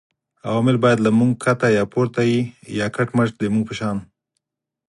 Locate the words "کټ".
2.95-3.09